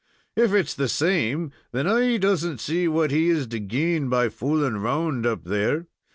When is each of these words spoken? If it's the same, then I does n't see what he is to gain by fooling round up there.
If 0.35 0.51
it's 0.51 0.73
the 0.73 0.87
same, 0.89 1.51
then 1.73 1.85
I 1.85 2.17
does 2.17 2.43
n't 2.43 2.59
see 2.59 2.87
what 2.87 3.11
he 3.11 3.29
is 3.29 3.45
to 3.45 3.59
gain 3.59 4.09
by 4.09 4.29
fooling 4.29 4.77
round 4.77 5.27
up 5.27 5.43
there. 5.43 5.85